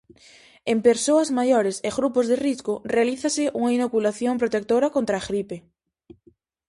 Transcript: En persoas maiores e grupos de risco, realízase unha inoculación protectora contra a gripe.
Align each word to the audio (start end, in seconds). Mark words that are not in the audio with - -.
En 0.71 0.77
persoas 0.87 1.29
maiores 1.39 1.77
e 1.87 1.89
grupos 1.99 2.25
de 2.31 2.37
risco, 2.45 2.73
realízase 2.95 3.43
unha 3.59 3.71
inoculación 3.77 4.33
protectora 4.41 4.93
contra 4.95 5.15
a 5.19 5.25
gripe. 5.29 5.57